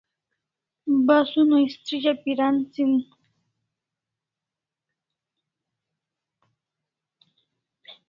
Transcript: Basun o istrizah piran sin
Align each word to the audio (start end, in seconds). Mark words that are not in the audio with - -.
Basun 1.07 1.47
o 1.55 1.57
istrizah 1.69 2.17
piran 2.23 2.55
sin 2.71 2.91